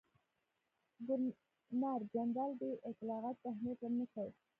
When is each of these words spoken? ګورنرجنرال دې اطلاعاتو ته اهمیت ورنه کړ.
ګورنرجنرال 1.07 2.51
دې 2.61 2.71
اطلاعاتو 2.89 3.39
ته 3.41 3.45
اهمیت 3.51 3.79
ورنه 3.81 4.05
کړ. 4.13 4.27